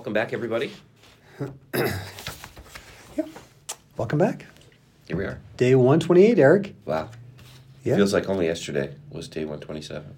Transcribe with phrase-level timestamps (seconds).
[0.00, 0.72] Welcome back, everybody.
[1.74, 3.28] Yep.
[3.98, 4.46] Welcome back.
[5.06, 5.38] Here we are.
[5.58, 6.74] Day 128, Eric.
[6.86, 7.10] Wow.
[7.84, 7.96] Yeah.
[7.96, 10.16] Feels like only yesterday was day 127.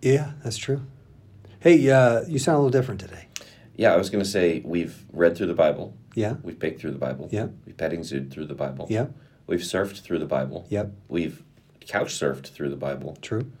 [0.00, 0.80] Yeah, that's true.
[1.60, 3.26] Hey, uh, you sound a little different today.
[3.76, 5.94] Yeah, I was going to say we've read through the Bible.
[6.14, 6.36] Yeah.
[6.42, 7.28] We've baked through the Bible.
[7.30, 7.48] Yeah.
[7.66, 8.86] We've petting zooed through the Bible.
[8.88, 9.08] Yeah.
[9.46, 10.66] We've surfed through the Bible.
[10.70, 10.92] Yep.
[11.08, 11.42] We've
[11.80, 13.18] couch surfed through the Bible.
[13.20, 13.52] True.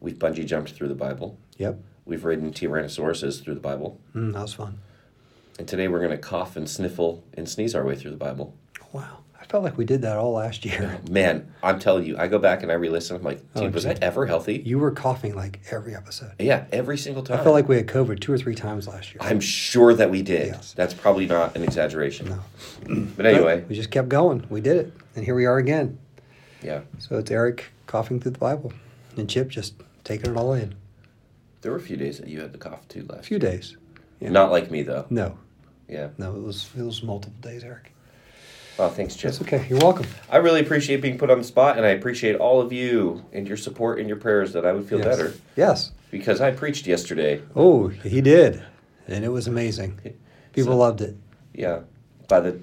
[0.00, 1.38] We've bungee jumped through the Bible.
[1.58, 1.82] Yep.
[2.06, 3.98] We've ridden Tyrannosauruses through the Bible.
[4.14, 4.78] Mm, that was fun.
[5.58, 8.54] And today we're going to cough and sniffle and sneeze our way through the Bible.
[8.92, 9.18] Wow.
[9.40, 11.00] I felt like we did that all last year.
[11.10, 13.16] Man, I'm telling you, I go back and I re-listen.
[13.16, 13.84] I'm like, dude, Oh, was.
[13.86, 14.62] I ever healthy?
[14.64, 16.32] You were coughing like every episode.
[16.38, 17.38] Yeah, every single time.
[17.40, 19.18] I felt like we had COVID two or three times last year.
[19.20, 20.48] I'm sure that we did.
[20.48, 20.72] Yes.
[20.72, 22.28] That's probably not an exaggeration.
[22.88, 23.04] No.
[23.16, 24.46] But anyway, we just kept going.
[24.50, 24.92] We did it.
[25.14, 25.98] And here we are again.
[26.62, 26.80] yeah.
[26.98, 28.72] So it's Eric coughing through the Bible
[29.16, 30.74] and Chip just taking it all in.
[31.64, 33.24] There were a few days that you had the cough too A last.
[33.26, 33.78] few days.
[34.20, 34.28] Yeah.
[34.28, 35.06] Not like me though.
[35.08, 35.38] No.
[35.88, 36.10] Yeah.
[36.18, 37.90] No, it was it was multiple days, Eric.
[38.78, 39.30] Oh, thanks, Chip.
[39.30, 39.66] That's okay.
[39.70, 40.04] You're welcome.
[40.30, 43.48] I really appreciate being put on the spot, and I appreciate all of you and
[43.48, 45.06] your support and your prayers that I would feel Yes.
[45.06, 45.92] better Yes.
[46.10, 47.40] because I preached yesterday.
[47.56, 48.62] Oh, he did.
[49.08, 49.98] And it was amazing.
[50.52, 51.16] People So- loved it.
[51.54, 51.80] Yeah.
[52.28, 52.62] By the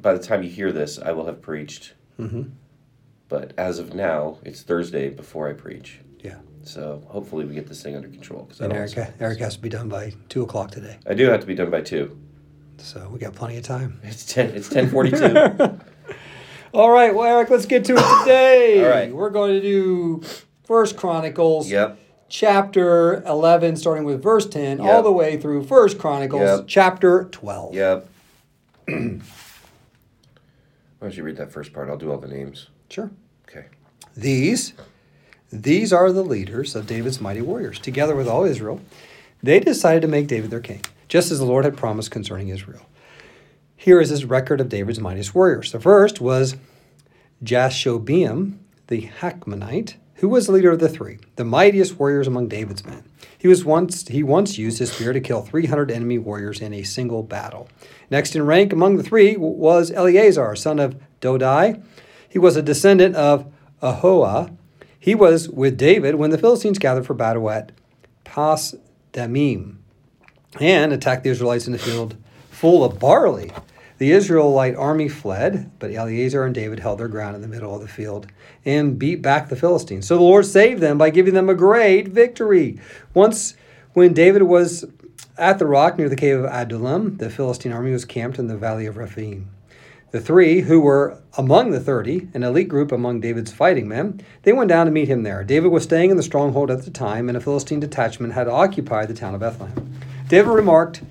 [0.00, 1.94] by the time you hear this, I will have preached.
[2.20, 2.42] Mm-hmm.
[3.30, 6.00] But as of now, it's Thursday before I preach.
[6.22, 6.38] Yeah.
[6.64, 8.44] So hopefully we get this thing under control.
[8.44, 10.96] 'cause And Eric, Eric has to be done by two o'clock today.
[11.06, 12.16] I do have to be done by two.
[12.78, 14.00] So we got plenty of time.
[14.02, 14.50] It's ten.
[14.50, 15.36] It's ten forty-two.
[16.74, 18.82] All right, well, Eric, let's get to it today.
[18.84, 19.12] All right.
[19.14, 20.22] We're going to do
[20.64, 21.98] First Chronicles, yep.
[22.28, 26.64] chapter eleven, starting with verse ten, all the way through First Chronicles, Yep.
[26.66, 27.74] chapter twelve.
[27.74, 28.08] Yep.
[28.86, 29.18] Why
[31.08, 31.88] don't you read that first part?
[31.90, 32.68] I'll do all the names.
[32.88, 33.10] Sure.
[33.48, 33.66] Okay.
[34.16, 34.72] These,
[35.52, 37.78] these are the leaders of David's mighty warriors.
[37.78, 38.80] Together with all Israel,
[39.42, 42.86] they decided to make David their king, just as the Lord had promised concerning Israel.
[43.76, 45.70] Here is his record of David's mightiest warriors.
[45.70, 46.56] The first was
[47.44, 52.86] Jashobeam, the Hacmonite, who was the leader of the three, the mightiest warriors among David's
[52.86, 53.02] men.
[53.36, 56.84] He was once he once used his spear to kill 300 enemy warriors in a
[56.84, 57.68] single battle.
[58.08, 61.82] Next in rank among the three was Eleazar, son of Dodai.
[62.28, 63.52] He was a descendant of
[63.82, 64.56] Ahoah.
[65.02, 67.72] He was with David when the Philistines gathered for battle at
[68.22, 68.76] Pas
[69.12, 69.78] Damim
[70.60, 72.16] and attacked the Israelites in the field
[72.52, 73.50] full of barley.
[73.98, 77.80] The Israelite army fled, but Eleazar and David held their ground in the middle of
[77.80, 78.28] the field
[78.64, 80.06] and beat back the Philistines.
[80.06, 82.78] So the Lord saved them by giving them a great victory.
[83.12, 83.56] Once,
[83.94, 84.84] when David was
[85.36, 88.56] at the rock near the cave of Adullam, the Philistine army was camped in the
[88.56, 89.50] valley of Rephaim.
[90.12, 94.52] The three, who were among the thirty, an elite group among David's fighting men, they
[94.52, 95.42] went down to meet him there.
[95.42, 99.08] David was staying in the stronghold at the time, and a Philistine detachment had occupied
[99.08, 99.90] the town of Bethlehem.
[100.28, 101.02] David remarked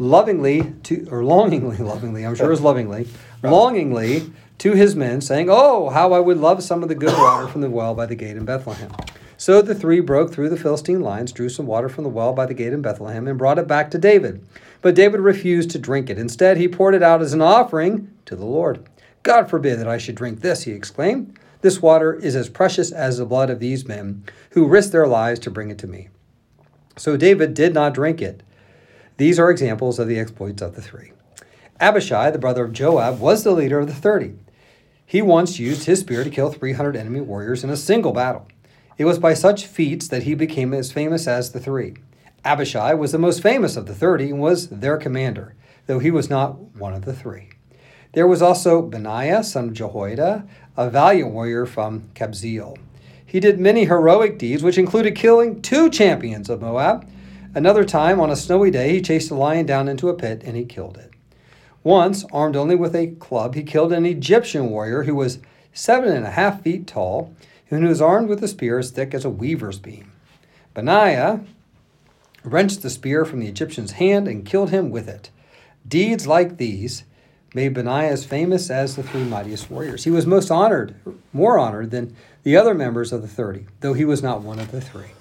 [0.00, 3.06] lovingly to, or longingly, lovingly, I'm sure it was lovingly,
[3.44, 7.46] longingly to his men, saying, Oh, how I would love some of the good water
[7.46, 8.90] from the well by the gate in Bethlehem.
[9.36, 12.44] So the three broke through the Philistine lines, drew some water from the well by
[12.44, 14.44] the gate in Bethlehem, and brought it back to David.
[14.80, 16.18] But David refused to drink it.
[16.18, 18.88] Instead, he poured it out as an offering to the Lord.
[19.22, 21.38] God forbid that I should drink this, he exclaimed.
[21.60, 25.40] This water is as precious as the blood of these men who risked their lives
[25.40, 26.08] to bring it to me.
[26.96, 28.42] So David did not drink it.
[29.16, 31.12] These are examples of the exploits of the three.
[31.80, 34.34] Abishai, the brother of Joab, was the leader of the thirty.
[35.04, 38.46] He once used his spear to kill 300 enemy warriors in a single battle.
[38.98, 41.94] It was by such feats that he became as famous as the three.
[42.44, 45.54] Abishai was the most famous of the thirty and was their commander,
[45.86, 47.50] though he was not one of the three.
[48.12, 50.46] There was also Benaiah, son of Jehoiada,
[50.76, 52.78] a valiant warrior from Kabzeel.
[53.24, 57.06] He did many heroic deeds, which included killing two champions of Moab.
[57.54, 60.56] Another time, on a snowy day, he chased a lion down into a pit and
[60.56, 61.10] he killed it.
[61.82, 65.38] Once, armed only with a club, he killed an Egyptian warrior who was
[65.72, 67.34] seven and a half feet tall
[67.70, 70.12] and who was armed with a spear as thick as a weaver's beam.
[70.72, 71.40] Benaiah
[72.52, 75.30] wrenched the spear from the Egyptian's hand and killed him with it.
[75.86, 77.04] Deeds like these
[77.54, 80.04] made Benaiah as famous as the three mightiest warriors.
[80.04, 80.94] He was most honored,
[81.32, 84.70] more honored than the other members of the thirty, though he was not one of
[84.70, 85.12] the three.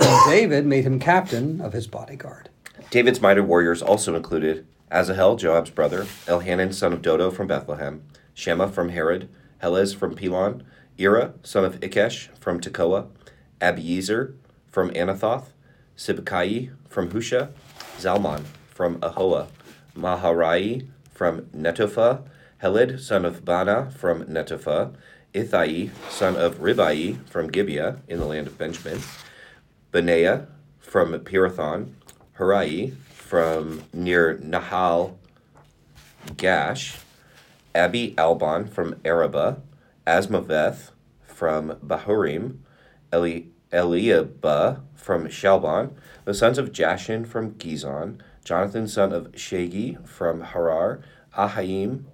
[0.00, 2.48] And David made him captain of his bodyguard.
[2.90, 8.02] David's mighty warriors also included Asahel, Joab's brother, Elhanan, son of Dodo from Bethlehem,
[8.34, 9.28] Shema from Harod,
[9.62, 10.62] Helez from Pelon,
[11.00, 13.08] Ira, son of Ikkesh from Tekoa,
[13.60, 14.34] Abiezer
[14.70, 15.46] from Anathoth,
[15.96, 17.50] Sibbecai from Hushah,
[17.98, 19.48] Zalmon from Ahoah,
[19.96, 22.22] Maharai from Netophah,
[22.58, 24.94] Heled, son of Baanah from Netophah,
[25.34, 29.00] Ithai, son of Ribai from Gibeah in the land of Benjamin,
[29.90, 30.46] Benaiah
[30.78, 31.92] from Pirathon,
[32.38, 35.16] Harai from near Nahal
[36.36, 36.98] Gash,
[37.74, 39.56] Abi-albon from Arabah,
[40.06, 40.90] Azmaveth
[41.26, 42.58] from Bahurim,
[43.12, 45.92] Eli, Eliahba from Shaalbon,
[46.24, 51.00] the sons of Jashen from Gizon, Jonathan son of Shagee from Harar,
[51.36, 52.04] Ahaim,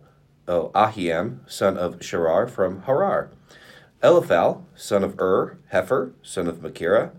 [0.46, 3.30] oh, Ahiam son of Sharar from Harar,
[4.02, 7.10] Eliphal son of Ur, Hepher son of Mekerah,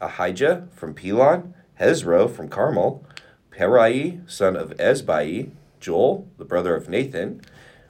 [0.00, 3.04] Ahijah from Pelon, Hezro from Carmel,
[3.50, 5.50] Paarai son of Ezbai,
[5.80, 7.40] Joel, the brother of Nathan,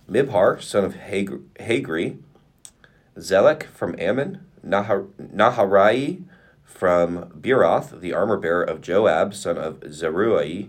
[0.08, 2.18] Mibhar son of Hagri,
[3.16, 6.22] Zelek from Ammon, Nahar- Naharai
[6.64, 10.68] from Beeroth, the armor bearer of Joab, son of Zeruiah,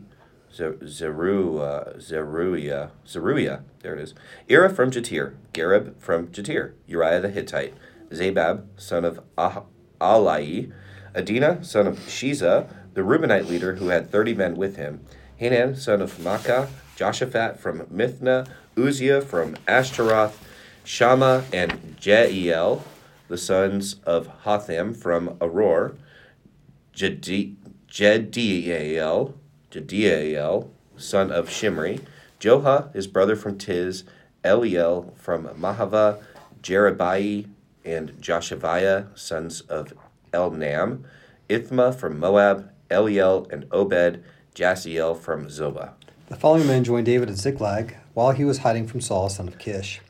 [0.53, 4.13] Zeruiah, Zeruiah, Zeruiah, there it is.
[4.49, 7.73] Ira from Jattir, Gareb from Jattir, Uriah the Hittite,
[8.09, 9.63] Zabad, son of ah-
[9.99, 10.71] Ahlai,
[11.15, 15.01] Adina, son of Shiza, the Reubenite leader who had thirty men with him,
[15.35, 18.47] Hanan, son of Maacah, Joshaphat from Mithna,
[18.77, 20.43] Uzziah from Ashtaroth,
[20.83, 22.81] Shammah and Jeiel,
[23.27, 25.97] the sons of Hotham from Aroer,
[26.93, 27.55] Jediel,
[29.71, 31.99] Jediel, son of Shimri,
[32.39, 34.03] Joha, his brother from Tiz,
[34.43, 36.21] Eliel from Mahavah,
[36.61, 37.47] Jeribai,
[37.83, 39.93] and Joshaviah, sons of
[40.33, 41.03] Elnaam,
[41.49, 44.23] Ithmah from Moab, Eliel and Obed,
[44.55, 45.91] Jaasiel from Zobah.
[46.27, 49.57] The following men joined David at Ziklag while he was hiding from Saul, son of
[49.59, 50.01] Kish.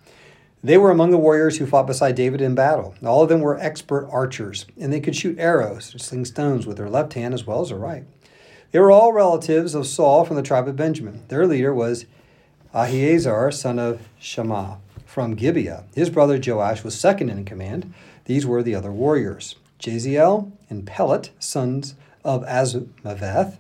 [0.64, 2.96] They were among the warriors who fought beside David in battle.
[3.06, 6.78] All of them were expert archers, and they could shoot arrows and sling stones with
[6.78, 8.06] their left hand as well as their right.
[8.72, 11.24] They were all relatives of Saul from the tribe of Benjamin.
[11.28, 12.06] Their leader was
[12.74, 15.86] Ahiezer, son of Shammah, from Gibeah.
[15.96, 17.94] His brother Joash was second in command.
[18.26, 23.58] These were the other warriors Jeziel and Pelet, sons of Azmaveth,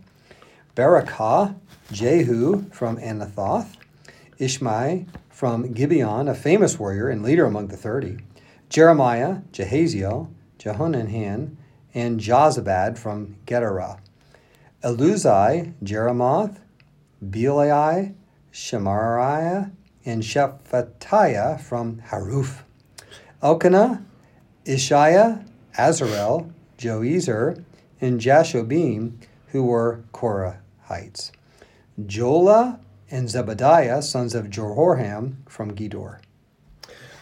[0.75, 1.55] Beracah,
[1.91, 3.75] Jehu from Anathoth,
[4.39, 5.07] Ishmai
[5.37, 8.17] from Gibeon, a famous warrior and leader among the thirty,
[8.69, 11.57] Jeremiah, Jahaziel, Jehonanhan,
[11.93, 13.99] and Jozabad from Gederah,
[14.83, 16.57] Eluzai, Jerimoth,
[17.23, 18.15] Belai,
[18.51, 19.69] Shemariah,
[20.03, 22.63] and Shephatiah from Haruph,
[23.43, 24.03] Elkanah,
[24.65, 25.47] Isshiah,
[25.77, 27.63] Azarel, Joezer,
[28.01, 29.17] and Jashobeam,
[29.49, 31.29] who were Korahites.
[32.01, 36.19] Jola and Zebadiah, sons of Jehoram from Gedor.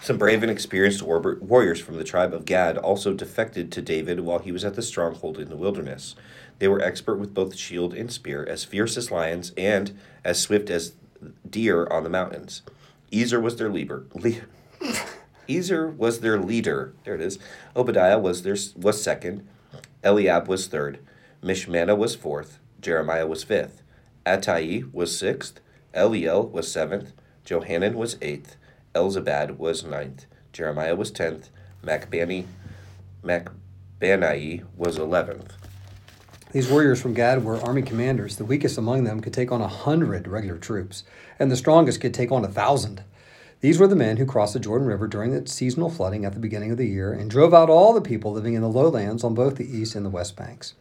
[0.01, 4.37] Some brave and experienced warriors from the tribe of Gad also defected to David while
[4.37, 6.15] he was at the stronghold in the wilderness.
[6.59, 10.69] They were expert with both shield and spear, as fierce as lions and as swift
[10.69, 10.93] as
[11.49, 12.61] deer on the mountains.
[13.11, 14.05] Ezer was their leader.
[14.13, 14.41] Le-
[15.49, 16.93] Ezer was their leader.
[17.03, 17.39] There it is.
[17.75, 19.47] Obadiah was their was second.
[20.03, 20.99] Eliab was third.
[21.43, 22.59] Mishmannah was fourth.
[22.79, 23.81] Jeremiah was fifth.
[24.25, 25.61] Attai was sixth.
[25.95, 27.13] Eliel was seventh.
[27.45, 28.57] Johanan was eighth.
[28.93, 30.25] Elzabad was ninth.
[30.51, 31.49] Jeremiah was tenth.
[31.83, 32.45] Macbani,
[33.23, 35.53] Macbannai was eleventh.
[36.51, 38.37] These warriors from Gad were army commanders.
[38.37, 41.03] The weakest among them could take on a hundred regular troops,
[41.37, 43.03] and the strongest could take on a thousand.
[43.61, 46.39] These were the men who crossed the Jordan River during the seasonal flooding at the
[46.39, 49.33] beginning of the year and drove out all the people living in the lowlands on
[49.33, 50.75] both the east and the west banks.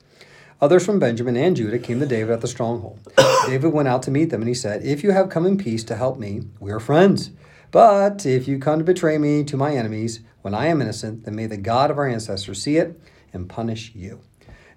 [0.64, 2.98] Others from Benjamin and Judah came to David at the stronghold.
[3.46, 5.84] David went out to meet them, and he said, If you have come in peace
[5.84, 7.32] to help me, we are friends.
[7.70, 11.34] But if you come to betray me to my enemies when I am innocent, then
[11.34, 12.98] may the God of our ancestors see it
[13.34, 14.22] and punish you.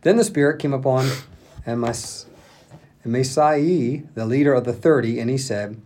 [0.02, 1.10] Then the Spirit came upon
[1.66, 2.26] Amasai,
[3.06, 5.82] the leader of the thirty, and he said,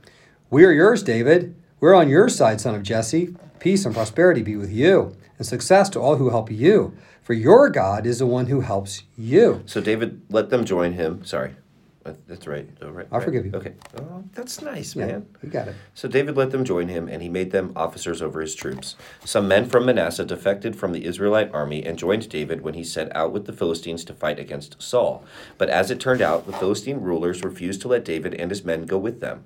[0.49, 1.53] We are yours, David.
[1.79, 3.35] We're on your side, son of Jesse.
[3.59, 6.97] Peace and prosperity be with you, and success to all who help you.
[7.21, 9.63] For your God is the one who helps you.
[9.65, 11.23] So David let them join him.
[11.23, 11.55] Sorry.
[12.03, 12.67] Uh, that's right.
[12.81, 13.05] Oh, right.
[13.11, 13.25] I'll right.
[13.25, 13.51] forgive you.
[13.53, 13.73] Okay.
[13.99, 15.27] Oh, that's nice, Yeah, man.
[15.43, 15.75] you got it.
[15.93, 18.95] So David let them join him, and he made them officers over his troops.
[19.23, 23.15] Some men from Manasseh defected from the Israelite army and joined David when he set
[23.15, 25.23] out with the Philistines to fight against Saul.
[25.59, 28.87] But as it turned out, the Philistine rulers refused to let David and his men
[28.87, 29.43] go with them.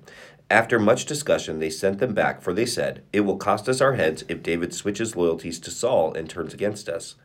[0.48, 3.96] After much discussion, they sent them back, for they said, It will cost us our
[3.96, 7.16] heads if David switches loyalties to Saul and turns against us.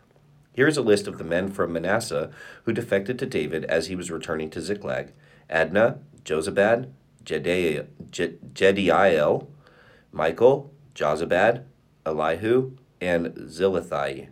[0.53, 2.29] Here is a list of the men from Manasseh
[2.65, 5.13] who defected to David as he was returning to Ziklag.
[5.50, 6.89] Adnah, Jozabad,
[7.24, 7.88] Jediel,
[10.12, 11.63] Michael, Jozabad,
[12.05, 14.27] Elihu, and Zillethai.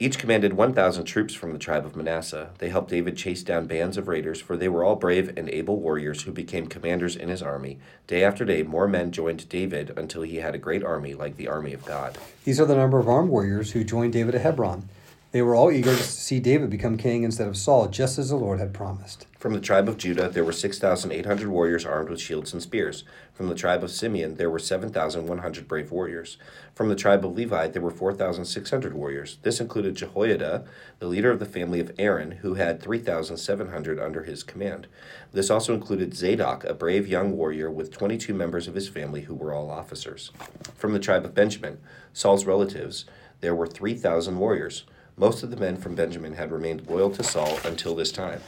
[0.00, 2.50] Each commanded 1,000 troops from the tribe of Manasseh.
[2.58, 5.80] They helped David chase down bands of raiders, for they were all brave and able
[5.80, 7.80] warriors who became commanders in his army.
[8.06, 11.48] Day after day, more men joined David until he had a great army like the
[11.48, 12.16] army of God.
[12.44, 14.88] These are the number of armed warriors who joined David at Hebron
[15.30, 18.36] They were all eager to see David become king instead of Saul, just as the
[18.36, 19.26] Lord had promised.
[19.38, 23.04] From the tribe of Judah, there were 6,800 warriors armed with shields and spears.
[23.34, 26.38] From the tribe of Simeon, there were 7,100 brave warriors.
[26.74, 29.36] From the tribe of Levi, there were 4,600 warriors.
[29.42, 30.64] This included Jehoiada,
[30.98, 34.86] the leader of the family of Aaron, who had 3,700 under his command.
[35.32, 39.34] This also included Zadok, a brave young warrior with 22 members of his family who
[39.34, 40.32] were all officers.
[40.74, 41.76] From the tribe of Benjamin,
[42.14, 43.04] Saul's relatives,
[43.42, 44.84] there were 3,000 warriors.
[45.18, 48.40] Most of the men from Benjamin had remained loyal to Saul until this time.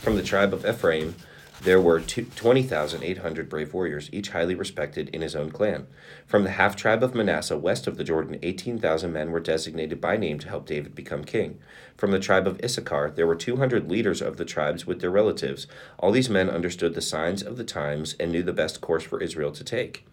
[0.00, 1.14] From the tribe of Ephraim,
[1.60, 5.86] there were 20,800 brave warriors, each highly respected in his own clan.
[6.26, 10.16] From the half tribe of Manasseh, west of the Jordan, 18,000 men were designated by
[10.16, 11.58] name to help David become king.
[11.98, 15.66] From the tribe of Issachar, there were 200 leaders of the tribes with their relatives.
[15.98, 19.22] All these men understood the signs of the times and knew the best course for
[19.22, 20.06] Israel to take.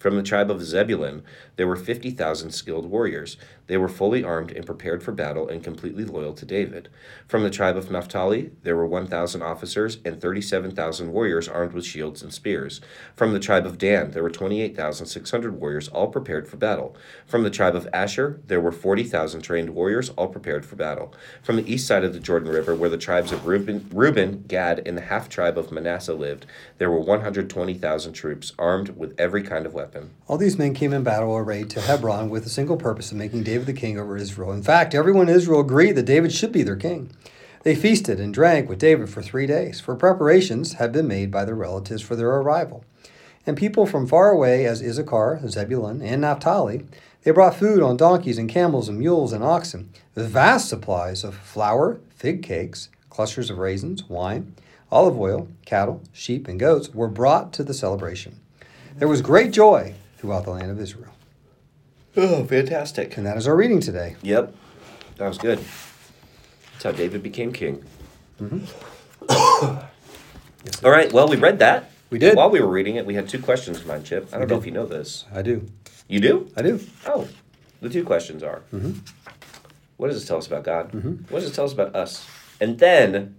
[0.00, 1.22] From the tribe of Zebulun,
[1.56, 3.36] there were 50,000 skilled warriors.
[3.66, 6.88] They were fully armed and prepared for battle and completely loyal to David.
[7.28, 12.22] From the tribe of Naphtali, there were 1,000 officers and 37,000 warriors armed with shields
[12.22, 12.80] and spears.
[13.14, 16.96] From the tribe of Dan, there were 28,600 warriors, all prepared for battle.
[17.26, 21.12] From the tribe of Asher, there were 40,000 trained warriors, all prepared for battle.
[21.42, 24.80] From the east side of the Jordan River, where the tribes of Reuben, Reuben Gad,
[24.86, 26.46] and the half tribe of Manasseh lived,
[26.78, 29.89] there were 120,000 troops, armed with every kind of weapon.
[30.28, 33.42] All these men came in battle arrayed to Hebron with the single purpose of making
[33.42, 34.52] David the king over Israel.
[34.52, 37.10] In fact, everyone in Israel agreed that David should be their king.
[37.62, 41.44] They feasted and drank with David for three days, for preparations had been made by
[41.44, 42.84] their relatives for their arrival.
[43.46, 46.86] And people from far away, as Issachar, Zebulun, and Naphtali,
[47.22, 51.34] they brought food on donkeys and camels and mules and oxen, with vast supplies of
[51.34, 54.54] flour, fig cakes, clusters of raisins, wine,
[54.90, 58.40] olive oil, cattle, sheep, and goats were brought to the celebration.
[59.00, 61.12] There was great joy throughout the land of Israel.
[62.18, 63.16] Oh, fantastic.
[63.16, 64.16] And that is our reading today.
[64.20, 64.54] Yep,
[65.16, 65.58] that was good.
[66.72, 67.82] That's how David became king.
[68.40, 68.74] Yes,
[70.84, 71.90] All right, well, we read that.
[72.10, 72.36] We did.
[72.36, 74.28] While we were reading it, we had two questions in mind, Chip.
[74.34, 74.58] I don't know did.
[74.60, 75.24] if you know this.
[75.32, 75.66] I do.
[76.06, 76.50] You do?
[76.54, 76.78] I do.
[77.06, 77.26] Oh,
[77.80, 78.98] the two questions are Mm-hmm.
[79.96, 80.92] what does this tell us about God?
[81.30, 82.26] What does it tell us about us?
[82.60, 83.36] And then,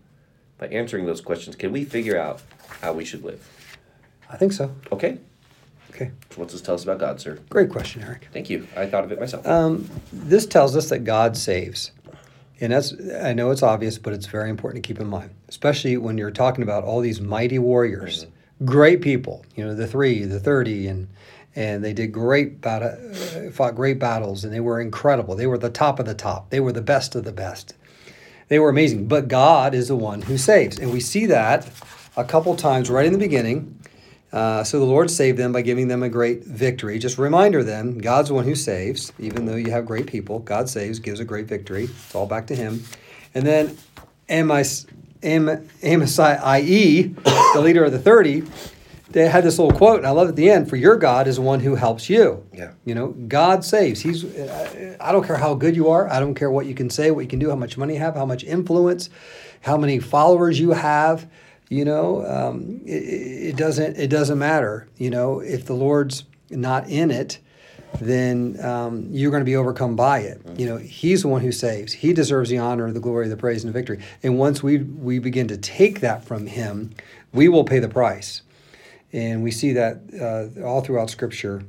[0.58, 2.41] by answering those questions, can we figure out
[2.82, 3.48] how we should live?
[4.27, 4.74] I think so.
[4.91, 5.20] Okay,
[5.93, 6.12] Okay.
[6.36, 7.38] what's this tell us about God, sir?
[7.50, 8.29] Great question, Eric.
[8.31, 8.67] Thank you.
[8.77, 9.45] I thought of it myself.
[9.45, 11.91] Um, this tells us that God saves.
[12.62, 15.98] And that's, I know it's obvious, but it's very important to keep in mind, especially
[15.98, 18.27] when you're talking about all these mighty warriors,
[18.63, 21.07] great people, you know, the three, the 30, and,
[21.55, 22.95] and they did great battle,
[23.51, 25.36] fought great battles, and they were incredible.
[25.36, 26.51] They were the top of the top.
[26.51, 27.74] They were the best of the best.
[28.48, 29.07] They were amazing.
[29.07, 30.77] But God is the one who saves.
[30.77, 31.67] And we see that
[32.15, 33.79] a couple times right in the beginning.
[34.32, 36.98] Uh, so the Lord saved them by giving them a great victory.
[37.00, 40.40] Just a reminder then, God's the one who saves, even though you have great people.
[40.40, 41.86] God saves, gives a great victory.
[41.86, 42.84] It's all back to Him.
[43.36, 43.78] And then
[44.30, 44.88] Amos,
[45.22, 45.48] Am,
[45.84, 47.04] Amasai, IE,
[47.54, 48.44] the leader of the 30,
[49.12, 51.28] they had this little quote, and I love it at the end For your God
[51.28, 52.46] is the one who helps you.
[52.54, 52.72] Yeah.
[52.86, 54.00] You know, God saves.
[54.00, 54.24] He's.
[55.02, 56.10] I don't care how good you are.
[56.10, 58.00] I don't care what you can say, what you can do, how much money you
[58.00, 59.10] have, how much influence,
[59.62, 61.28] how many followers you have.
[61.72, 62.92] You know, um, it,
[63.51, 63.98] it doesn't.
[63.98, 64.90] It doesn't matter.
[64.98, 67.40] You know, if the Lord's not in it,
[68.01, 70.42] then um, you're going to be overcome by it.
[70.58, 71.94] You know, He's the one who saves.
[71.94, 74.00] He deserves the honor, the glory, the praise, and the victory.
[74.22, 76.92] And once we we begin to take that from Him,
[77.32, 78.42] we will pay the price.
[79.13, 80.01] And we see that
[80.60, 81.63] uh, all throughout Scripture.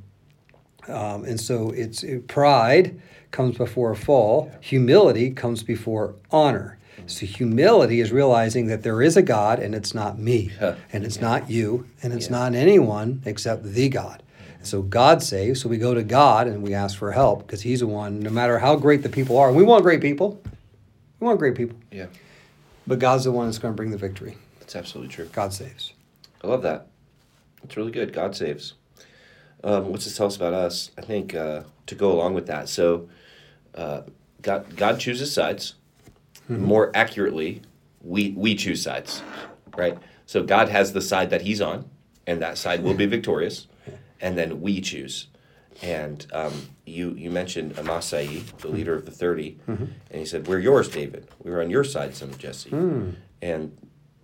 [0.89, 6.77] Um, and so it's it, pride comes before a fall, humility comes before honor.
[7.07, 10.53] So humility is realizing that there is a God and it's not me,
[10.93, 14.23] and it's not you, and it's not anyone except the God.
[14.63, 17.81] So God saves, so we go to God and we ask for help because He's
[17.81, 19.53] the one, no matter how great the people are.
[19.53, 20.41] We want great people.
[21.19, 21.77] We want great people.
[21.91, 22.07] yeah,
[22.87, 24.37] But God's the one that's going to bring the victory.
[24.61, 25.27] that's absolutely true.
[25.33, 25.93] God saves.
[26.45, 26.87] I love that.
[27.65, 28.13] It's really good.
[28.13, 28.75] God saves.
[29.65, 30.91] Um, what's this tell us about us?
[30.99, 32.69] I think uh, to go along with that.
[32.69, 33.09] So,
[33.75, 34.03] uh,
[34.43, 35.75] God God chooses sides.
[36.51, 36.65] Mm-hmm.
[36.65, 37.63] More accurately,
[38.01, 39.23] we we choose sides,
[39.77, 39.99] right?
[40.27, 41.89] So God has the side that He's on,
[42.27, 43.69] and that side will be victorious,
[44.21, 45.29] and then we choose.
[45.83, 48.77] And um, you you mentioned Amasai, the mm-hmm.
[48.77, 49.85] leader of the 30 mm-hmm.
[49.85, 51.29] and he said, "We're yours, David.
[51.43, 53.11] We were on your side, son of Jesse." Hmm.
[53.41, 53.77] And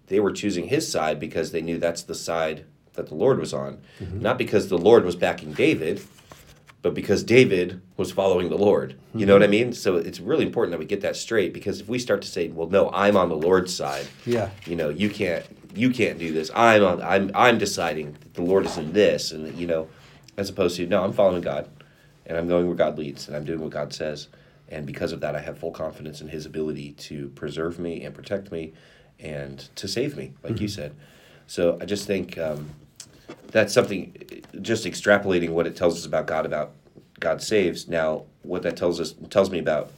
[0.07, 3.55] they were choosing his side because they knew that's the side that the Lord was
[3.55, 3.81] on,
[4.13, 6.03] not because the Lord was backing David,
[6.83, 8.95] but because David was following the Lord.
[9.15, 9.73] You know what I mean?
[9.73, 12.49] So it's really important that we get that straight because if we start to say,
[12.49, 14.51] "Well, no, I'm on the Lord's side," Yeah.
[14.67, 15.45] you know, you can't
[15.75, 16.51] you can't do this.
[16.55, 19.89] I'm on I'm I'm deciding that the Lord is in this, and you know,
[20.37, 21.69] as opposed to no, I'm following God,
[22.27, 24.29] and I'm going where God leads, and I'm doing what God says.
[24.69, 28.15] And because of that, I have full confidence in His ability to preserve me and
[28.15, 28.75] protect me
[29.19, 30.95] and to save me, like you said.
[31.47, 32.69] So I just think um,
[33.49, 34.15] that's something,
[34.61, 36.73] just extrapolating what it tells us about God, about
[37.21, 37.89] God saves.
[37.89, 39.91] Now, what that tells us tells me about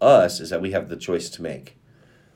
[0.00, 1.76] us is that we have the choice to make.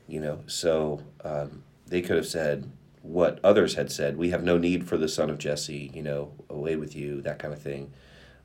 [0.07, 2.69] You know, so um, they could have said
[3.01, 4.17] what others had said.
[4.17, 5.91] We have no need for the son of Jesse.
[5.93, 7.93] You know, away with you, that kind of thing.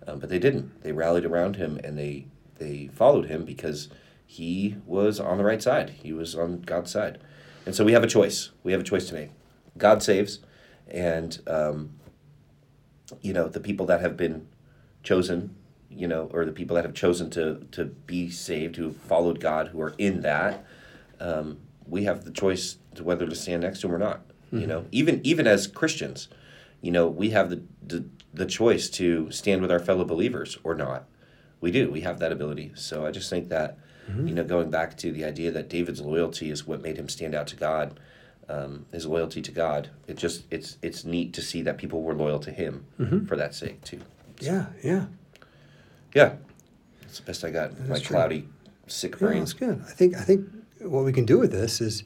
[0.06, 0.82] Um, but they didn't.
[0.82, 2.26] They rallied around him and they
[2.58, 3.88] they followed him because
[4.26, 5.90] he was on the right side.
[5.90, 7.18] He was on God's side,
[7.66, 8.50] and so we have a choice.
[8.62, 9.30] We have a choice to make.
[9.76, 10.40] God saves,
[10.88, 11.97] and um,
[13.20, 14.46] you know the people that have been
[15.02, 15.54] chosen
[15.90, 19.40] you know, or the people that have chosen to to be saved, who have followed
[19.40, 20.64] God, who are in that,
[21.20, 24.28] um, we have the choice to whether to stand next to Him or not.
[24.28, 24.60] Mm-hmm.
[24.60, 26.28] You know, even even as Christians,
[26.80, 30.74] you know, we have the, the the choice to stand with our fellow believers or
[30.74, 31.06] not.
[31.60, 31.90] We do.
[31.90, 32.72] We have that ability.
[32.76, 34.28] So I just think that, mm-hmm.
[34.28, 37.34] you know, going back to the idea that David's loyalty is what made him stand
[37.34, 37.98] out to God.
[38.50, 39.90] Um, his loyalty to God.
[40.06, 43.26] It just it's it's neat to see that people were loyal to him mm-hmm.
[43.26, 44.00] for that sake too.
[44.40, 44.46] So.
[44.50, 45.04] Yeah, yeah.
[46.14, 46.36] Yeah,
[47.02, 47.78] that's the best I got.
[47.86, 48.14] My true.
[48.14, 48.48] cloudy,
[48.86, 49.34] sick brain.
[49.34, 49.82] Yeah, that's good.
[49.86, 50.48] I think I think
[50.80, 52.04] what we can do with this is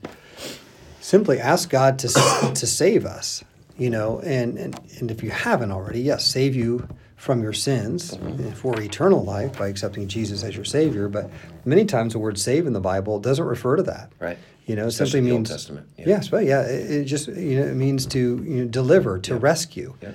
[1.01, 3.45] simply ask God to to save us.
[3.79, 6.89] You know, and, and and if you haven't already, yes, save you
[7.23, 8.51] from your sins mm-hmm.
[8.51, 11.09] for eternal life by accepting Jesus as your Savior.
[11.09, 11.31] But
[11.65, 14.13] many times the word "save" in the Bible doesn't refer to that.
[14.19, 14.37] Right.
[14.67, 15.87] You know, Especially simply means Testament.
[15.97, 16.05] Yeah.
[16.09, 19.35] Yes, but yeah, it, it, just you know it means to you know, deliver, to
[19.35, 19.41] yeah.
[19.41, 20.11] rescue, yeah.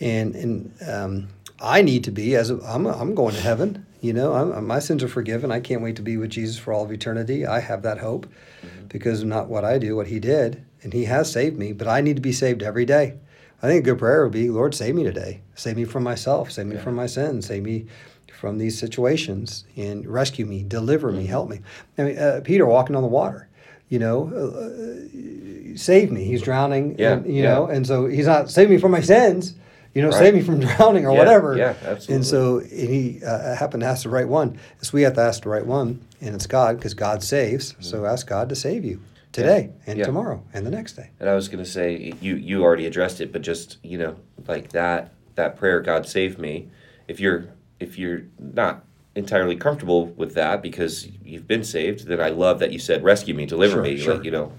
[0.00, 1.28] and and um,
[1.60, 3.86] I need to be as a, I'm, I'm going to heaven.
[4.00, 5.52] You know, I'm, my sins are forgiven.
[5.52, 7.46] I can't wait to be with Jesus for all of eternity.
[7.46, 8.86] I have that hope mm-hmm.
[8.88, 11.72] because of not what I do, what He did, and He has saved me.
[11.72, 13.18] But I need to be saved every day.
[13.62, 15.42] I think a good prayer would be, Lord, save me today.
[15.54, 16.50] Save me from myself.
[16.50, 16.82] Save me yeah.
[16.82, 17.46] from my sins.
[17.46, 17.86] Save me
[18.32, 21.28] from these situations and rescue me, deliver me, mm-hmm.
[21.28, 21.60] help me.
[21.98, 23.48] I mean, uh, Peter walking on the water
[23.90, 26.22] you know, uh, save me.
[26.22, 27.54] He's drowning, yeah, and, you yeah.
[27.54, 29.54] know, and so he's not save me from my sins
[29.94, 30.18] you know, Right.
[30.18, 31.56] save me from drowning or Yeah, whatever.
[31.56, 32.14] yeah, absolutely.
[32.14, 34.58] And so and he uh, happened to ask the right one.
[34.80, 37.74] So we have to ask the right one, and it's God because God saves.
[37.80, 39.00] So ask God to save you
[39.32, 39.98] today and Mm-hmm.
[40.00, 40.04] Yeah.
[40.06, 41.10] tomorrow and the next day.
[41.20, 44.16] And I was gonna say you you already addressed it, but just you know
[44.48, 46.68] like that that prayer, God save me.
[47.08, 47.46] If you're
[47.78, 48.84] if you're not
[49.16, 53.34] entirely comfortable with that because you've been saved, then I love that you said rescue
[53.34, 54.14] me, deliver Sure, me, sure.
[54.14, 54.52] like you know,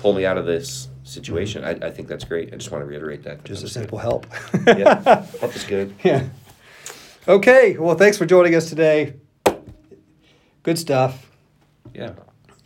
[0.00, 1.64] pull me out of this situation.
[1.64, 2.52] I, I think that's great.
[2.52, 3.44] I just want to reiterate that.
[3.44, 4.02] Just That a simple good.
[4.02, 4.26] help.
[4.66, 5.94] yeah, help is good.
[6.02, 6.24] yeah.
[7.28, 7.76] Okay.
[7.78, 9.14] Well, thanks for joining us today.
[10.64, 11.30] Good stuff.
[11.94, 12.12] Yeah,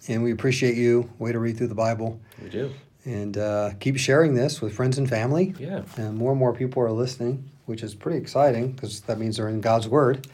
[0.09, 1.11] And we appreciate you.
[1.19, 2.21] Way to read through the Bible.
[2.43, 2.73] we do.
[3.05, 5.55] And uh, keep sharing this with friends and family.
[5.59, 9.37] Yeah, And more and more people are listening, which is pretty exciting because that means
[9.37, 10.27] they're in God's Word.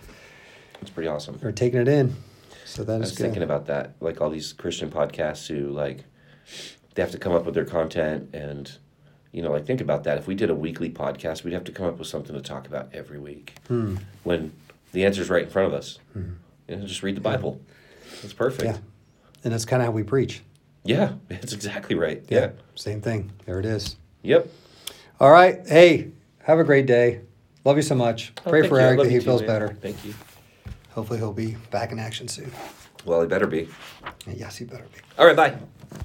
[0.80, 1.38] it's pretty awesome.
[1.38, 2.16] They're taking it in.
[2.64, 3.24] So that I was good.
[3.24, 6.04] thinking about that, like all these Christian podcasts who like
[6.94, 8.70] they have to come up with their content and
[9.32, 10.16] you know, like think about that.
[10.18, 12.66] If we did a weekly podcast, we'd have to come up with something to talk
[12.66, 13.54] about every week.
[13.68, 13.96] Hmm.
[14.24, 14.52] When
[14.92, 15.98] the answer's right in front of us.
[16.14, 17.60] You know, just read the Bible.
[18.22, 18.64] It's perfect.
[18.64, 18.76] Yeah.
[19.44, 20.42] And that's kind of how we preach.
[20.84, 22.24] Yeah, it's exactly right.
[22.28, 22.50] Yeah.
[22.74, 23.30] Same thing.
[23.46, 23.96] There it is.
[24.22, 24.48] Yep.
[25.20, 25.60] All right.
[25.66, 26.10] Hey,
[26.42, 27.20] have a great day.
[27.64, 28.32] Love you so much.
[28.44, 28.86] Oh, Pray thank for you.
[28.86, 29.48] Eric that he too, feels man.
[29.48, 29.68] better.
[29.80, 30.14] Thank you.
[30.90, 32.50] Hopefully he'll be back in action soon.
[33.04, 33.68] Well, he better be.
[34.26, 35.00] Yes, he better be.
[35.18, 35.56] All right, bye.